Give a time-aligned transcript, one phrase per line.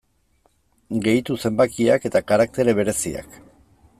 [1.07, 3.41] Gehitu zenbakiak eta karaktere bereziak.